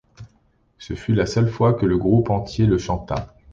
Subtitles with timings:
[0.79, 3.35] Ce fut la seule fois que le groupe entier la chanta.